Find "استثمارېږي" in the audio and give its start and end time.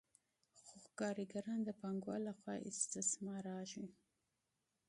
2.69-3.85